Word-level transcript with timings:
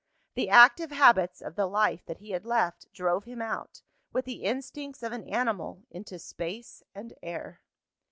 The 0.33 0.49
active 0.49 0.89
habits 0.89 1.41
of 1.43 1.55
the 1.55 1.67
life 1.67 2.03
that 2.07 2.17
he 2.17 2.31
had 2.31 2.43
left, 2.43 2.91
drove 2.91 3.25
him 3.25 3.39
out, 3.39 3.83
with 4.11 4.25
the 4.25 4.45
instincts 4.45 5.03
of 5.03 5.11
an 5.11 5.29
animal, 5.29 5.83
into 5.91 6.17
space 6.17 6.81
and 6.95 7.13
air. 7.21 7.61